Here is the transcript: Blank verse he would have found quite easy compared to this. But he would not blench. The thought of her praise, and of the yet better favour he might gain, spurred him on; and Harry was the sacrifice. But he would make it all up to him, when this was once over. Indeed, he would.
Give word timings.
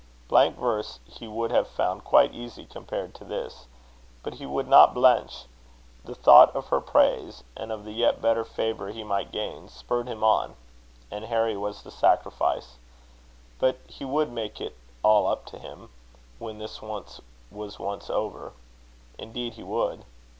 Blank 0.29 0.57
verse 0.57 0.99
he 1.05 1.27
would 1.27 1.51
have 1.51 1.67
found 1.67 2.03
quite 2.03 2.33
easy 2.33 2.65
compared 2.65 3.13
to 3.13 3.23
this. 3.23 3.67
But 4.23 4.33
he 4.33 4.47
would 4.47 4.67
not 4.67 4.95
blench. 4.95 5.45
The 6.03 6.15
thought 6.15 6.55
of 6.55 6.69
her 6.69 6.81
praise, 6.81 7.43
and 7.55 7.71
of 7.71 7.85
the 7.85 7.91
yet 7.91 8.19
better 8.19 8.43
favour 8.43 8.87
he 8.89 9.03
might 9.03 9.31
gain, 9.31 9.69
spurred 9.69 10.07
him 10.07 10.23
on; 10.23 10.55
and 11.11 11.25
Harry 11.25 11.55
was 11.55 11.83
the 11.83 11.91
sacrifice. 11.91 12.79
But 13.59 13.77
he 13.85 14.03
would 14.03 14.31
make 14.31 14.59
it 14.59 14.75
all 15.03 15.27
up 15.27 15.45
to 15.53 15.59
him, 15.59 15.91
when 16.39 16.57
this 16.57 16.81
was 16.81 17.21
once 17.77 18.09
over. 18.09 18.53
Indeed, 19.19 19.53
he 19.53 19.61
would. 19.63 20.03